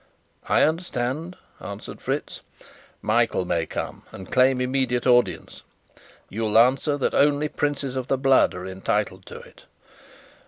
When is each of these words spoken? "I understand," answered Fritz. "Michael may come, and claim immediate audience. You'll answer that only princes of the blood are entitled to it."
"I 0.49 0.63
understand," 0.63 1.35
answered 1.59 2.01
Fritz. 2.01 2.41
"Michael 3.03 3.45
may 3.45 3.67
come, 3.67 4.01
and 4.11 4.31
claim 4.31 4.59
immediate 4.59 5.05
audience. 5.05 5.61
You'll 6.27 6.57
answer 6.57 6.97
that 6.97 7.13
only 7.13 7.47
princes 7.47 7.95
of 7.95 8.07
the 8.07 8.17
blood 8.17 8.55
are 8.55 8.65
entitled 8.65 9.27
to 9.27 9.37
it." 9.37 9.65